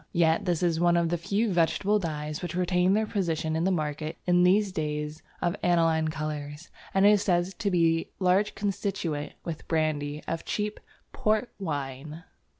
[0.13, 3.69] Yet this is one of the few vegetable dyes which retain their position in the
[3.71, 8.55] market in these days of aniline colours, and it is said to be a large
[8.55, 10.79] constituent, with brandy, of cheap
[11.13, 12.23] "port wine."